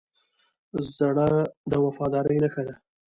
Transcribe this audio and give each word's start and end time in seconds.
زړه 0.97 1.27
د 1.71 1.73
وفادارۍ 1.85 2.37
نښه 2.43 2.61
ده. 2.67 2.75